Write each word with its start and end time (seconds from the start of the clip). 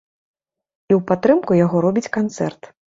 І 0.91 0.95
ў 0.95 0.99
падтрымку 1.11 1.61
яго 1.65 1.87
робіць 1.89 2.09
канцэрт. 2.21 2.75